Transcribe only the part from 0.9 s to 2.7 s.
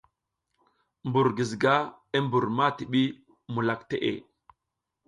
Mbur giziga i mbur ma